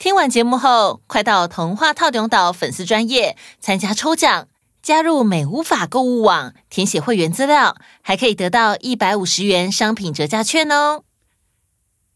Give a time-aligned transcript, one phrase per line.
[0.00, 4.48] 听完节目后，快到童话套顶岛粉丝专页参加抽奖，
[4.82, 11.02] 加入美无法购物网，填写会员资料，还可以得到一百五十元商品折价券哦。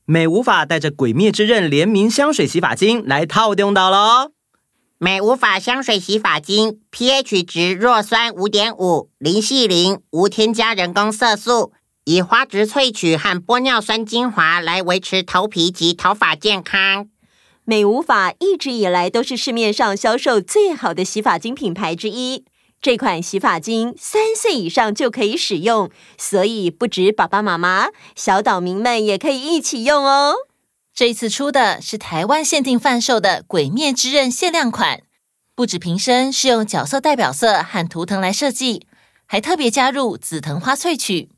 [0.06, 4.32] 美无法带着《鬼灭之刃》联名香水洗发精来透中岛喽！
[4.96, 11.74] 美无法香水洗发精 pH 值弱酸五点五，零系零，无添加人工色素，
[12.04, 17.10] 以花植萃取和玻尿酸精华来维持头皮及头发健康。
[17.64, 22.44] 美无法一直以来都是市面上销售最好的洗发精品牌之一。
[22.82, 30.34] 这款洗发精三岁以上就可以使用，所以不止爸爸妈妈，小岛民们也可以一起用哦。
[30.92, 35.00] 这次出的是台湾限定贩售的《鬼灭之刃》限量款，
[35.54, 38.86] 不止瓶身是用角色代表色和图腾来设计，
[39.24, 41.30] 还特别加入紫藤花萃取。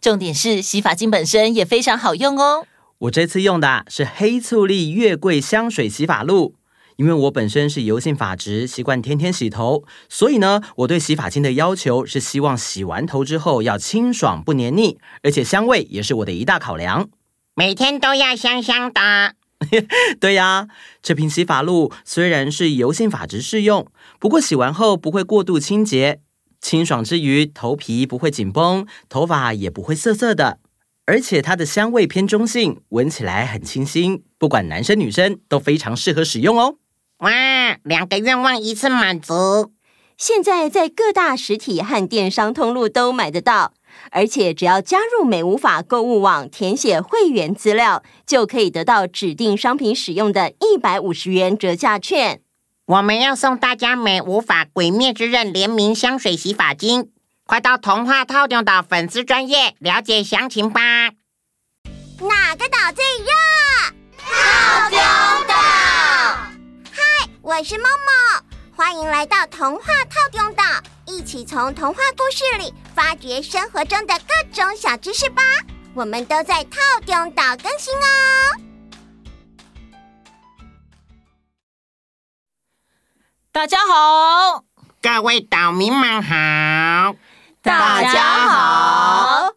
[0.00, 2.66] 重点是洗发精本身也非常好用哦。
[3.04, 6.54] 我这次用的是黑醋栗月桂香水洗发露，
[6.96, 17.10] 因为我本身是油性发质，习惯天天洗头，所以呢，我对洗发精的要求是希望洗完头之后要清爽不黏腻，而且香味也是我的一大考量。
[17.54, 19.34] 每天都要香香的。
[20.18, 20.68] 对呀，
[21.02, 23.86] 这瓶洗发露虽然是油性发质适用，
[24.18, 26.20] 不过洗完后不会过度清洁，
[26.60, 30.58] 清爽之余头皮不会紧绷，头发也不会涩涩的。
[31.06, 36.76] 而且它的香味偏中性，闻起来很清新，不管男生女生都非常适合使用哦。
[37.18, 37.30] 哇，
[37.82, 39.72] 两个愿望一次满足！
[40.16, 43.74] 现在在各大实体和电商通路都买得到，
[44.10, 52.40] 而且只要加入美无法购物网，填写会员资料，就可以得到指定商品使用的一百五十元折价券。
[52.86, 57.10] 我们要送大家美无法《鬼灭之刃》联名香水洗发精。
[57.46, 60.80] 快到童话套中岛粉丝专业了解详情吧！
[62.18, 63.30] 哪个岛最热？
[64.16, 64.98] 套中
[65.46, 65.54] 岛！
[66.90, 68.40] 嗨，我是 Momo，
[68.74, 70.64] 欢迎来到童话套中岛，
[71.06, 75.42] 一起从童话故事里发掘生活中的各种小知识吧！
[75.92, 78.56] 我们都在套中岛更新哦。
[83.52, 84.64] 大家好，
[85.02, 87.14] 各位岛民们好。
[87.64, 89.54] 大家好，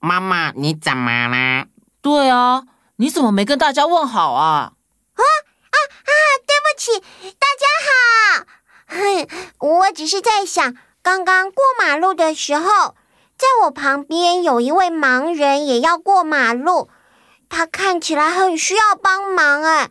[0.00, 1.66] 妈妈，你怎么了？
[2.02, 2.64] 对啊，
[2.96, 4.72] 你怎么没跟大家问好啊？
[5.14, 6.10] 啊啊啊！
[6.44, 6.98] 对不起，
[7.38, 8.44] 大家好。
[8.88, 9.28] 哼，
[9.60, 12.96] 我只是在想，刚刚过马路的时候，
[13.36, 16.90] 在我旁边有一位盲人也要过马路，
[17.48, 19.88] 他看起来很需要帮忙哎，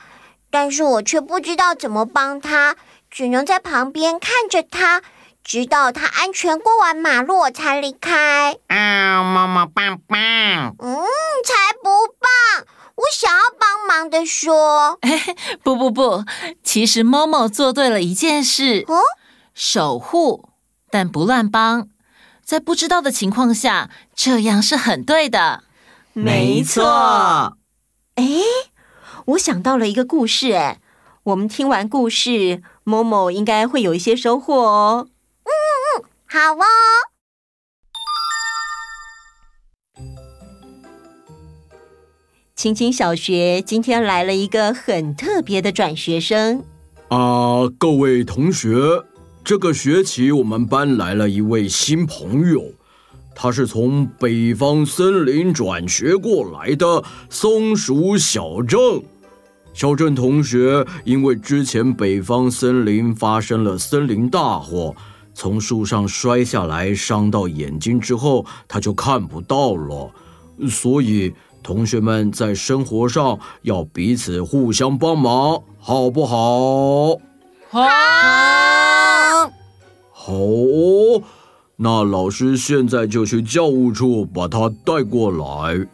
[0.52, 2.76] 但是我却不知道怎么帮他，
[3.10, 5.02] 只能在旁边看着他。
[5.48, 8.58] 直到他安全过完马路，我才离开。
[8.68, 10.20] 啊，妈妈棒棒！
[10.78, 10.94] 嗯，
[11.46, 12.68] 才不棒！
[12.96, 15.00] 我想要帮忙的说。
[15.64, 16.26] 不不不，
[16.62, 18.84] 其实 Momo 做对了一件事。
[18.90, 19.00] 哦，
[19.54, 20.50] 守护，
[20.92, 21.88] 但不乱帮。
[22.44, 25.64] 在不知道的情况下，这样是很对的。
[26.12, 27.58] 没错。
[28.16, 28.26] 哎，
[29.28, 30.52] 我想到了一个故事。
[30.52, 30.82] 哎，
[31.24, 35.08] 我们听完故事，Momo 应该会有一些收获哦。
[36.30, 36.66] 好哦，
[42.54, 46.66] 青青小学今天来了一个很特别的转学生。
[47.08, 49.06] 啊，各位同学，
[49.42, 52.74] 这个学期我们班来了一位新朋友，
[53.34, 59.02] 他是从北方森林转学过来的松鼠小郑。
[59.74, 64.94] 小郑同学因为之前北方森林发生了森林大火。
[65.38, 70.10] 从树上摔下来，伤到眼睛之后，他就看不到了。
[70.68, 71.32] 所以，
[71.62, 77.20] 同学们在生活上要彼此互相帮忙，好不好？
[77.70, 77.80] 好。
[80.12, 80.34] 好，
[81.76, 85.86] 那老师现在就去教务处把他带过来。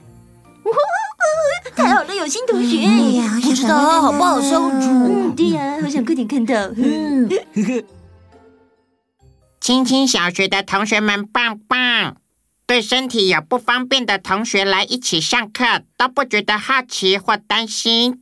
[1.76, 2.78] 太好了，有新同学。
[2.86, 4.88] 哎呀，不知道他好不好相处。
[4.88, 6.56] 嗯，对呀，好想快点看到。
[6.78, 7.28] 嗯。
[9.64, 12.18] 青青小学的同学们棒棒，
[12.66, 18.22] 对身体有不方便的同学来一起上课都不觉得好奇或担心。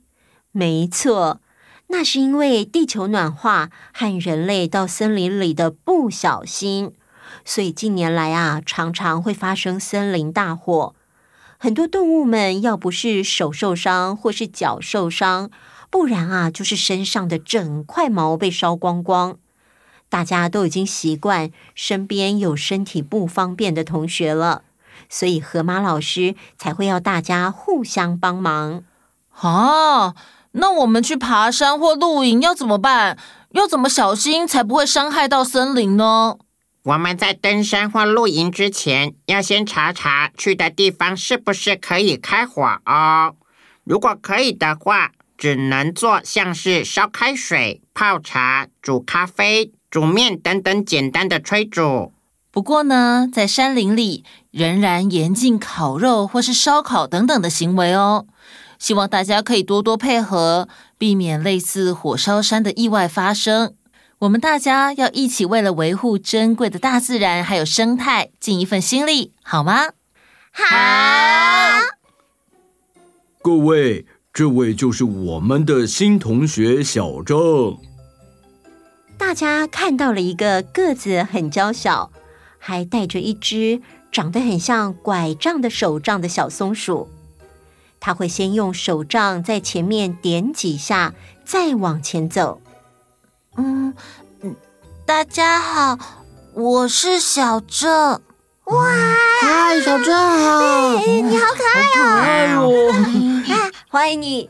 [0.51, 1.41] 没错，
[1.87, 6.91] 那是因为地球暖化和人类到森林里的不小心，
[7.43, 10.93] 所以近年来啊，常常会发生森林大火。
[11.57, 15.49] 很多动物们要不是手受伤或是脚受伤，
[15.89, 19.39] 不然啊，就是身上的整块毛被烧光光。
[20.11, 24.63] 大家都已经习惯身边有身体不方便的同学了，
[25.07, 28.83] 所以河马老师才会要大家互相帮忙。
[29.39, 30.13] 哦，
[30.51, 33.17] 那我们去爬山或露营要怎么办？
[33.51, 36.37] 要怎么小心才不会伤害到森林呢？
[36.83, 43.35] 我们在登山或露营之前，要先查查去的地方是不是可以开火哦。
[43.85, 52.13] 如果可以的话，只能做像是烧开水、泡茶、煮咖啡、煮面等等简单的炊煮。
[52.49, 58.25] 不过呢，在山林里仍然严禁烤肉或是烧烤等等的行为哦。
[58.79, 60.67] 希望大家可以多多配合，
[60.97, 63.75] 避免类似火烧山的意外发生。
[64.19, 69.89] 我们大家要一起为了维护珍贵的大自然还有生态，尽一份心力，好吗？
[70.51, 70.65] 好。
[73.43, 74.07] 各位。
[74.33, 77.77] 这位就是我们的新同学小郑。
[79.21, 82.11] 大家看到了一个个子很娇小，
[82.57, 83.79] 还带着一只
[84.11, 87.07] 长得很像拐杖的手杖的小松鼠。
[87.99, 91.13] 它会先用手杖在前面点几下，
[91.45, 92.61] 再往前走。
[93.55, 93.93] 嗯，
[95.05, 95.99] 大家好，
[96.55, 98.19] 我是小郑。
[98.63, 102.67] 哇，嗨，小郑好，你好可爱哦！
[102.67, 104.49] 可爱哦，欢迎你，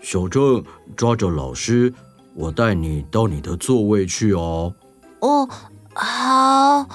[0.00, 0.64] 小郑，
[0.96, 1.92] 抓着老师，
[2.38, 4.74] 我带你到你的座位去哦。
[5.20, 5.48] 哦，
[5.94, 6.86] 好。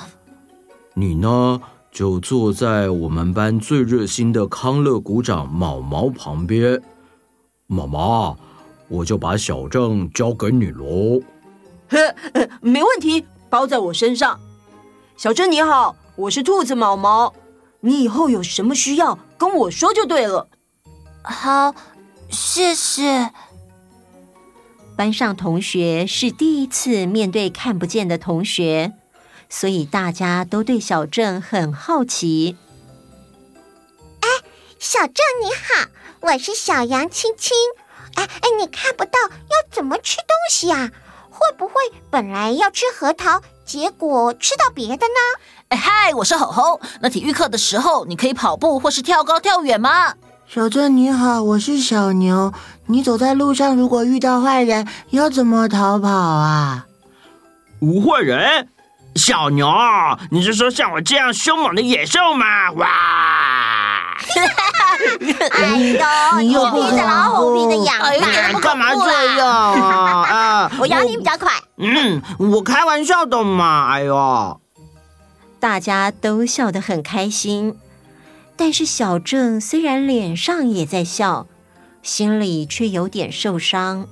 [0.94, 1.60] 你呢，
[1.92, 6.80] 就坐在我们班最热心的康乐鼓掌毛毛旁边。
[7.66, 8.38] 毛毛，
[8.88, 11.20] 我就把小郑交给你喽。
[11.90, 11.98] 呵，
[12.62, 14.40] 没问题，包在我身上。
[15.18, 15.96] 小郑你好。
[16.18, 17.34] 我是兔子毛毛，
[17.80, 20.48] 你以后有什么需要跟我说就对了。
[21.24, 21.74] 好，
[22.30, 23.32] 谢谢。
[25.02, 28.94] 班上同学是第一次面对看不见的同学，
[29.50, 32.56] 所以大家都对小郑很好奇。
[34.20, 34.30] 哎，
[34.78, 35.90] 小郑你好，
[36.20, 37.58] 我是小羊青青。
[38.14, 40.92] 哎哎，你看不到要怎么吃东西呀？
[41.32, 41.74] 会不会
[42.12, 45.42] 本来要吃核桃，结果吃到别的呢？
[45.70, 46.80] 哎嗨，我是吼吼。
[47.02, 50.14] 那体育课的时候，你可以跑步或是跳高跳远吗？
[50.48, 52.54] 小郑你好，我是小牛。
[52.92, 56.86] 你走在路上，如果遇到坏人，要怎么逃跑啊？
[57.80, 58.68] 无坏人？
[59.16, 59.66] 小牛，
[60.30, 62.72] 你是说像我这样凶猛的野兽吗？
[62.74, 62.88] 哇！
[65.52, 68.08] 哎呦，你又披着老虎皮的养吧？
[68.08, 69.48] 哎，干嘛这样
[70.24, 70.72] 啊？
[70.78, 71.50] 我咬你比较快。
[71.78, 73.88] 嗯，我开玩笑的嘛。
[73.92, 74.60] 哎呦。
[75.62, 77.78] 大家都笑得很开心，
[78.58, 81.48] 但是小郑虽然脸上也在笑，
[82.04, 84.08] 心里却有点受伤。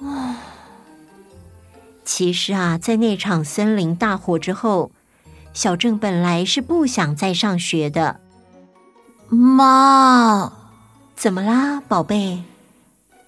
[0.00, 0.36] 唉，
[2.04, 4.90] 其实啊，在那场森林大火之后，
[5.52, 8.20] 小郑本来是不想再上学的。
[9.28, 10.52] 妈，
[11.16, 12.42] 怎么啦，宝贝？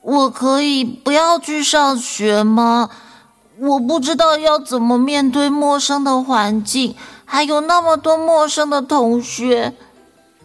[0.02, 2.90] 我可以不要去上学吗？
[3.58, 6.94] 我不知道要怎么面对陌生的环境，
[7.24, 9.74] 还有那么多陌生的同学，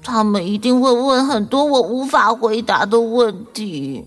[0.04, 4.06] 他们一定会问很多我无法回答的问题。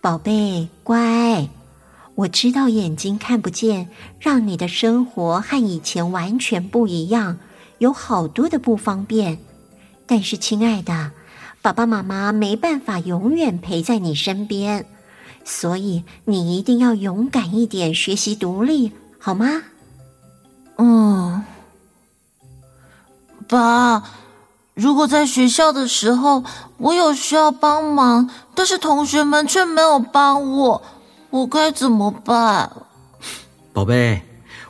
[0.00, 1.48] 宝贝，乖，
[2.14, 3.88] 我知道眼睛看不见，
[4.18, 7.38] 让你的生活和以前完全不一样，
[7.78, 9.38] 有好多的不方便。
[10.06, 11.12] 但是，亲爱的，
[11.60, 14.86] 爸爸妈妈没办法永远陪在你身边。
[15.44, 19.62] 所以你一定要勇敢一点，学习独立，好吗？
[20.76, 21.42] 嗯，
[23.48, 24.02] 爸，
[24.78, 26.44] 如果在学校的时候
[26.76, 30.82] 我有需要帮忙，但是同学们却没有帮我，
[31.30, 32.70] 我该怎么办？
[33.74, 34.22] 宝贝，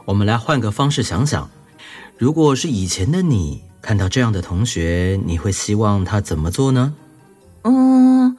[0.06, 1.50] 我们来换个方式想想，
[2.16, 6.94] 如果是以前的你，看到这样的同学，你会希望他怎么做呢？
[7.64, 8.38] 嗯。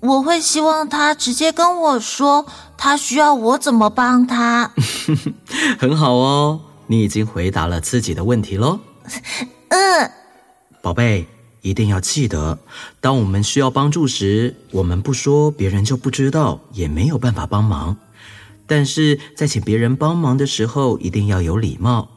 [0.00, 2.44] 我会希望他直接跟我说，
[2.76, 4.70] 他需要我怎么帮他。
[5.80, 8.78] 很好哦，你已经回答了自己的问题喽。
[9.68, 10.10] 嗯，
[10.86, 11.26] 宝贝，
[11.62, 12.60] 一定要记得，
[13.00, 17.96] 当我们需要帮助时，我们不说，别人就不知道，也没有办法帮忙。
[18.68, 22.08] 但是在请别人帮忙的时候，一定要有礼貌，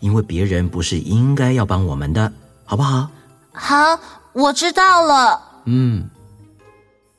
[0.00, 2.32] 因为别人不是应该要帮我们的，
[2.64, 3.10] 好不好？
[3.52, 4.00] 好，
[4.32, 5.62] 我知道了。
[5.66, 6.10] 嗯。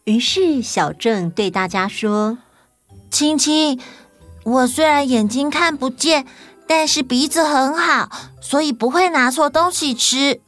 [0.04, 2.38] 于是，小郑对大家说
[3.10, 3.80] ：“亲亲，
[4.44, 6.26] 我虽然眼睛看不见，
[6.68, 8.10] 但是鼻子很好，
[8.42, 10.42] 所以不会拿错东西吃。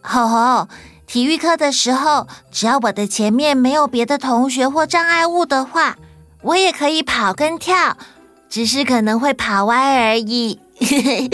[0.00, 0.68] 吼吼，
[1.06, 5.96] 体育课的时候，只要我的前面没有别的同学或障碍物的话，
[6.42, 7.96] 我也可以跑跟跳，
[8.48, 10.60] 只是可能会跑歪而已。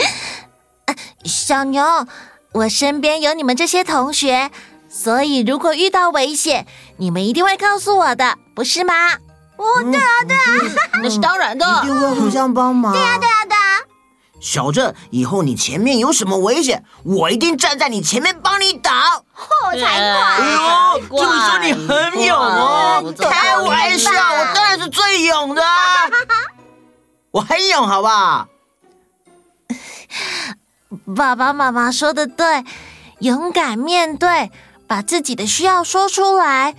[1.25, 2.07] 小牛，
[2.53, 4.51] 我身边有你们这些同学，
[4.89, 6.67] 所以如果遇到危险，
[6.97, 8.95] 你们一定会告诉我的，不是吗？
[9.57, 12.93] 哦，对啊，对啊，那是当然的，一定会互相帮忙。
[12.93, 13.81] 对啊，对啊，对啊。
[14.45, 19.25] 小郑，以后你前面有什么危险，我一定站在你前面帮你挡。
[19.65, 19.89] 我，才怪！
[19.89, 20.59] 哎呦，
[21.17, 23.15] 这么说你很勇哦？
[23.19, 25.63] 开玩笑，我当然是最勇的。
[27.33, 28.47] 我很勇，好不好？
[31.17, 32.67] 爸爸妈妈说的对，
[33.21, 34.51] 勇敢面对，
[34.87, 36.75] 把自己的需要说出来，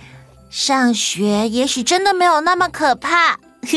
[0.50, 3.40] 上学也许真的没有那么可怕。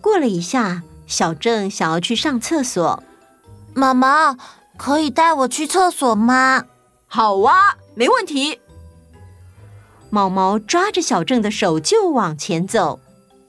[0.00, 0.82] 过了一下。
[1.08, 3.02] 小郑想要去上厕所，
[3.74, 4.36] 妈妈
[4.76, 6.66] 可以带我去厕所吗？
[7.06, 8.60] 好啊，没问题。
[10.10, 13.00] 毛毛抓着小郑的手就往前走。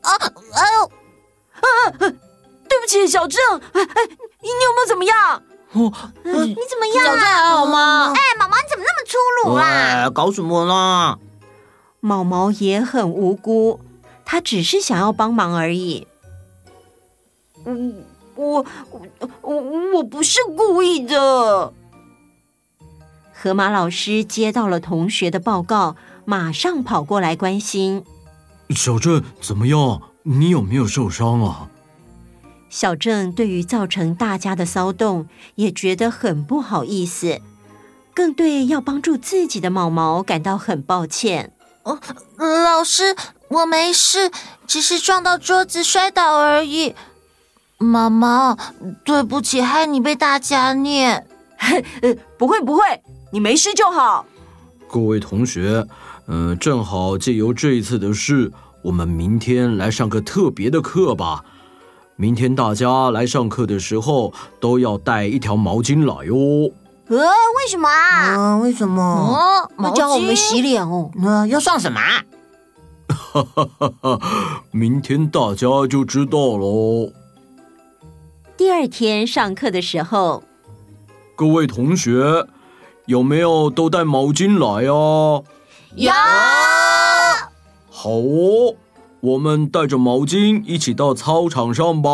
[0.01, 0.91] 啊，哎呦，
[1.59, 3.39] 啊，对不起，小郑，
[3.73, 4.05] 哎哎，
[4.41, 5.43] 你有没有怎么样？
[5.73, 5.91] 哦，
[6.23, 6.33] 你
[6.69, 7.05] 怎么样？
[7.05, 8.13] 小郑还好吗？
[8.15, 10.09] 哎，毛毛你怎么那么粗鲁啊？
[10.09, 11.19] 搞什么啦？
[11.99, 13.81] 毛毛也很无辜，
[14.23, 16.07] 他只是想要帮忙而已。
[18.35, 19.05] 我我
[19.41, 19.61] 我
[19.95, 21.73] 我不是故意的。
[23.33, 25.95] 河马老师接到了同学的报告，
[26.25, 28.03] 马上跑过来关心
[28.75, 30.01] ：“小郑怎么样？
[30.23, 31.69] 你有没有受伤啊？”
[32.69, 37.41] 小郑对于造成大家的骚动也觉得很不好意思，
[38.13, 41.51] 更对要帮助自己的毛毛感到很抱歉。
[41.83, 41.99] 哦，
[42.37, 43.15] 老师，
[43.47, 44.29] 我没事，
[44.67, 46.93] 只是撞到桌子摔倒而已。
[47.79, 48.57] 毛毛，
[49.05, 51.25] 对不起，害你被大家念。
[52.37, 52.81] 不会不会，
[53.31, 54.25] 你没事就好。
[54.89, 55.85] 各位同学，
[56.27, 61.43] 嗯、呃，正好借由这一次的事，我们明天来上个特别的课吧。
[62.15, 66.35] 明天大家来上课的时候都要带一条毛巾来哟。
[67.07, 68.35] 呃，为什么啊？
[68.35, 69.01] 啊，为什么？
[69.01, 71.09] 哦，要教我们洗脸哦。
[71.15, 71.99] 那要上什么？
[73.07, 74.19] 哈哈哈哈！
[74.71, 77.11] 明天大家就知道喽。
[78.59, 80.43] 第二天上课的时候，
[81.33, 82.45] 各位同学
[83.05, 85.41] 有没有都带毛巾来啊？
[85.95, 86.11] 有。
[87.89, 88.75] 好哦，
[89.21, 92.09] 我们带着毛巾一起到操场上吧。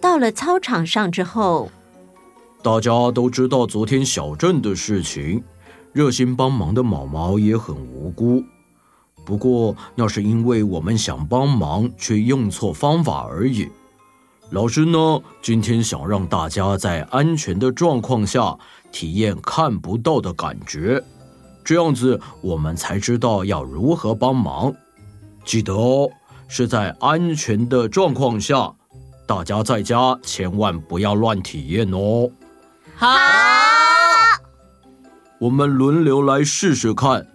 [0.00, 1.72] 到了操场上之后，
[2.62, 5.42] 大家都知道昨天小镇的事情，
[5.92, 8.44] 热心帮忙的毛毛也很无辜。
[9.26, 13.68] 不过，那是因为我们想帮忙，却用错方法而已。
[14.50, 18.56] 老师呢，今天想让大家在安全的状况下
[18.90, 21.02] 体验看不到的感觉，
[21.62, 24.72] 这样子我们才知道要如何帮忙。
[25.44, 26.08] 记得哦，
[26.48, 28.72] 是在安全的状况下，
[29.26, 32.30] 大家在家千万不要乱体验哦。
[32.96, 33.06] 好，
[35.38, 37.26] 我们轮流来试试看。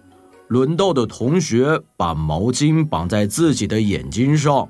[0.48, 4.68] 轮到的同学把毛巾绑在自己的眼睛上。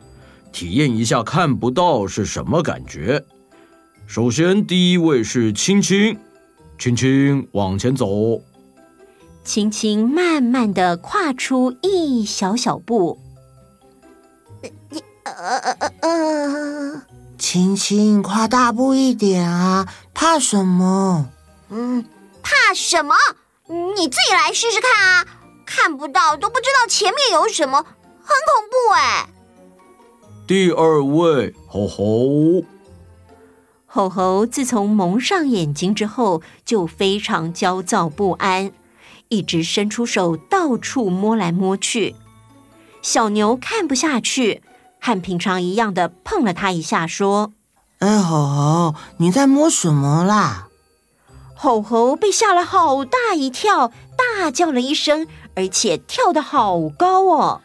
[0.55, 3.25] 体验一下看不到是什么感觉。
[4.07, 6.17] 首先，第一位是青青，
[6.79, 8.41] 青青往前走。
[9.43, 13.19] 青青慢慢的跨出一小小步。
[15.25, 17.03] 呃呃呃呃，
[17.37, 21.29] 青青跨大步一点啊，怕什么？
[21.71, 22.05] 嗯，
[22.43, 23.17] 怕什么？
[23.67, 25.27] 你自己来试试看啊！
[25.67, 29.29] 看不到都不知道前面有什么，很恐怖哎。
[30.47, 32.65] 第二位，吼吼。
[33.87, 38.71] 吼吼自从蒙上眼睛之后，就非常焦躁不安，
[39.29, 42.15] 一直伸出手到处摸来摸去。
[43.01, 44.63] 小牛看不下去，
[45.01, 47.53] 和平常一样的碰了他一下，说
[48.01, 50.69] ：“哎，吼吼，你在摸什么啦？”
[51.57, 53.91] 吼吼被吓了好大一跳，
[54.39, 57.63] 大叫了一声，而且跳得好高哦。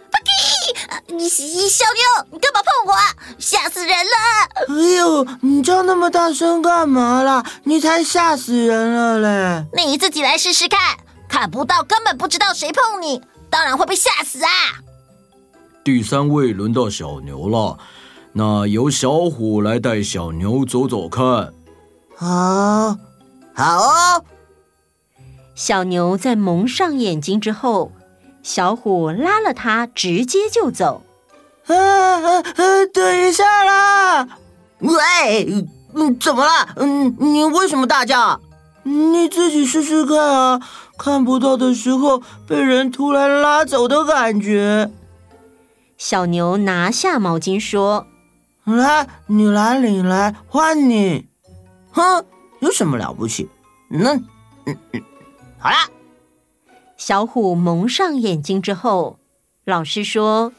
[1.07, 3.15] 你小妞，你干嘛碰我啊？
[3.37, 4.67] 吓死人了！
[4.67, 7.43] 哎呦，你叫那么大声干嘛啦？
[7.63, 9.65] 你才吓死人了嘞！
[9.73, 10.97] 你自己来试试看，
[11.27, 14.49] 看不到根本不知道谁碰你，当然会被吓死啊！
[15.83, 17.77] 第三位轮到小牛了，
[18.33, 21.53] 那由小虎来带小牛走走看。
[22.15, 22.97] 好，
[23.53, 24.23] 好哦。
[25.55, 27.91] 小牛在蒙上眼睛之后。
[28.49, 31.03] 小虎拉了他，直接就走。
[31.67, 32.85] 啊啊啊！
[32.91, 34.27] 等一下啦！
[34.79, 36.67] 喂，嗯，怎么了？
[36.77, 38.41] 嗯，你为什么大叫？
[38.81, 40.59] 你自己试试看啊！
[40.97, 44.89] 看不到的时候被人突然拉走的感觉。
[45.99, 48.07] 小牛拿下毛巾说
[48.65, 51.27] ：“来，你来领来，换你。
[51.91, 52.25] 哼，
[52.61, 53.47] 有什么了不起？
[53.89, 55.03] 那，嗯嗯，
[55.59, 55.87] 好啦。”
[56.99, 59.19] 小虎蒙上眼睛之后，
[59.63, 60.51] 老师说：“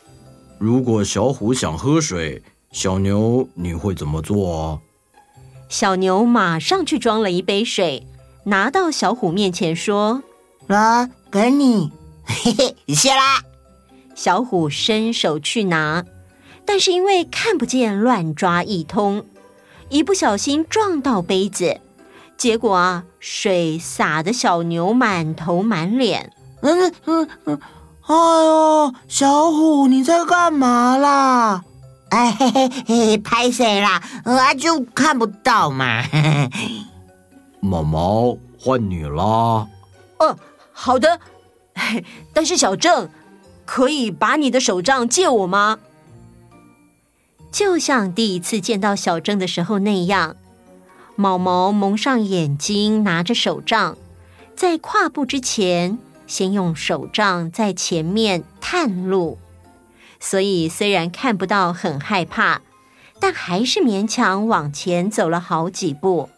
[0.59, 2.43] 如果小虎想喝水，
[2.73, 4.81] 小牛你会怎么做？”
[5.69, 8.07] 小牛马上去装了一杯水，
[8.45, 10.23] 拿到小虎面前说
[10.67, 11.93] ：“来，给你。”
[12.25, 13.43] 嘿嘿，谢啦。
[14.15, 16.07] 小虎伸手去拿，
[16.65, 19.27] 但是因为看不见，乱抓一通，
[19.91, 21.83] 一不小心撞到杯子。
[22.41, 26.33] 结果啊，水洒的小牛满头满脸。
[26.63, 27.61] 嗯嗯嗯，
[28.07, 31.63] 哎呦，小虎你在干嘛啦？
[32.09, 34.03] 哎嘿嘿嘿，拍谁啦？
[34.25, 36.03] 啊，就看不到嘛。
[37.61, 39.23] 毛毛换你啦。
[39.23, 39.69] 哦、
[40.21, 40.39] 呃，
[40.73, 41.21] 好的。
[42.33, 43.11] 但是小郑，
[43.67, 45.79] 可以把你的手杖借我吗？
[47.53, 50.37] 就像第一次见到小郑的时候那样。
[51.21, 53.99] 毛毛蒙上眼睛，拿着手杖，
[54.57, 59.37] 在跨步之前，先用手杖在前面探路。
[60.19, 62.62] 所以虽然看不到，很害怕，
[63.21, 66.31] 但还是勉强往前走了好几步。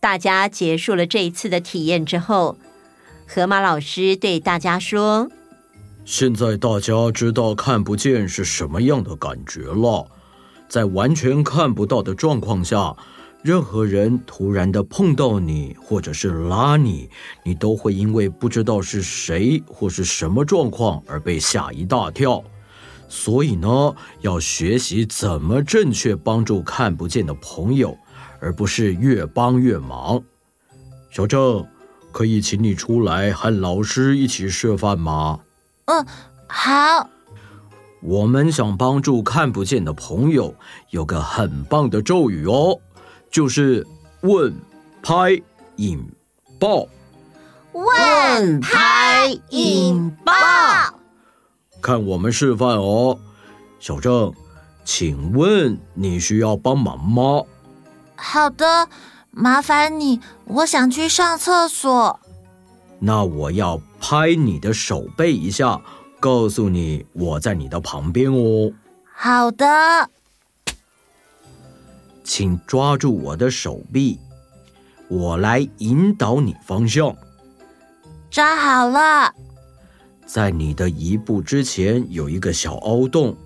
[0.00, 2.58] 大家结束了这一次的体验之后，
[3.26, 5.30] 河马老师对大家说
[6.04, 10.08] ：“现在大家知道看不见是什么样的感觉了。
[10.68, 12.94] 在完全看不到的状况下。”
[13.44, 17.10] 任何人突然的碰到你，或者是拉你，
[17.42, 22.42] 你都会因为不知道是谁或是什么状况而被吓一大跳。
[23.06, 27.94] 所以呢，要学习怎么正确帮助看不见的朋友，
[28.40, 30.22] 而不是越帮越忙。
[31.10, 31.66] 小郑，
[32.12, 35.38] 可以请你出来和老师一起示范吗？
[35.84, 36.06] 嗯，
[36.48, 37.10] 好。
[38.00, 40.54] 我们想帮助看不见的朋友，
[40.88, 42.80] 有个很棒的咒语哦。
[43.34, 43.84] 就是
[44.20, 44.54] 问、
[45.02, 45.42] 拍、
[45.74, 46.08] 引、
[46.60, 46.86] 爆。
[47.72, 50.32] 问、拍、引、爆。
[51.82, 53.18] 看我们示范哦，
[53.80, 54.32] 小郑，
[54.84, 57.42] 请问你需要帮忙吗？
[58.14, 58.88] 好的，
[59.32, 62.20] 麻烦你，我想去上厕所。
[63.00, 65.80] 那我要拍你的手背一下，
[66.20, 68.72] 告诉你我在你的旁边哦。
[69.12, 69.66] 好的。
[72.24, 74.18] 请抓住我的手臂，
[75.08, 77.14] 我来引导你方向。
[78.30, 79.32] 抓好了。
[80.26, 83.36] 在你的一步之前有一个小凹洞，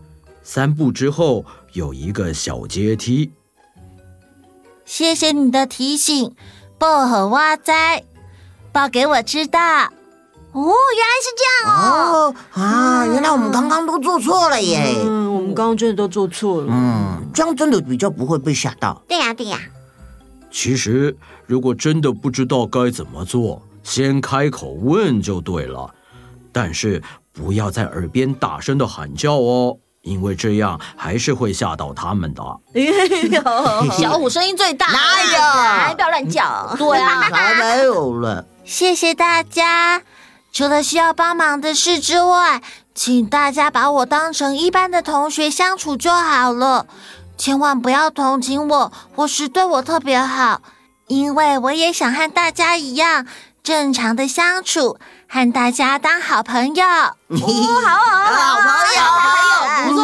[0.43, 3.33] 三步之后有一个小阶梯。
[4.87, 6.35] 谢谢你的提醒，
[6.79, 8.05] 薄荷哇哉，
[8.73, 9.61] 报给我知道。
[10.53, 12.35] 哦，原来是这样哦！
[12.55, 14.95] 哦啊，原来我们刚刚都做错了耶！
[15.05, 15.28] 嗯，
[15.59, 16.68] 刚刚真的都做错了。
[16.71, 19.03] 嗯，这样真的比较不会被吓到。
[19.09, 19.59] 对呀，对呀。
[20.53, 21.16] 其实，
[21.47, 25.92] 如果真的不知道该怎么做，先开口问就对了。
[26.53, 32.42] 但是不要在耳边大声的喊叫哦，因为这样还是会吓到他们的。
[33.99, 35.40] 小虎声音最大，哪有？
[35.83, 36.73] 还不要乱叫。
[36.79, 38.47] 对啊， 没有了。
[38.64, 40.03] 谢谢大家。
[40.53, 42.62] 除了需要帮忙的事之外，
[42.99, 46.85] 请大家把我当成一般的同学相处就好了，
[47.37, 50.61] 千万不要同情我或是对我特别好，
[51.07, 53.25] 因为我也想和大家一样
[53.63, 56.85] 正常的相处，和大家当好朋友。
[56.85, 57.15] 好
[57.85, 59.21] 好好，好朋友，好
[59.85, 60.03] 朋友，不错。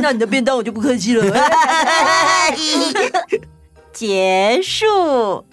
[0.00, 1.36] 那你的便当我就不客气了。
[3.92, 5.44] 结束。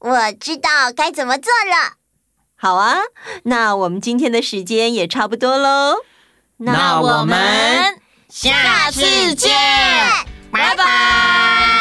[0.00, 1.94] 我知道该怎么做了。
[2.56, 2.98] 好啊，
[3.44, 5.96] 那我们今天的时间也差不多喽。
[6.58, 9.50] 那我们下次见，
[10.52, 11.79] 拜拜。